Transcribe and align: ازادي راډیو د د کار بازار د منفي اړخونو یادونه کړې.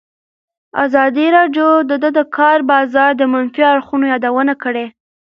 ازادي 0.85 1.27
راډیو 1.37 1.67
د 1.89 1.91
د 2.17 2.19
کار 2.37 2.59
بازار 2.71 3.11
د 3.17 3.23
منفي 3.33 3.63
اړخونو 3.73 4.05
یادونه 4.13 4.53
کړې. 4.63 4.85